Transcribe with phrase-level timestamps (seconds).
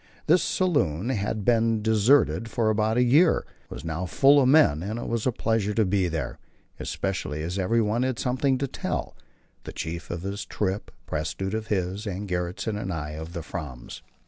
[0.25, 5.07] This saloon, after being deserted for a year, was now full of men, and it
[5.07, 6.39] was a pleasure to be there;
[6.79, 9.15] especially as everyone had something to tell
[9.63, 14.01] the Chief of his trip, Prestrud of his, and Gjertsen and I of the Fram's.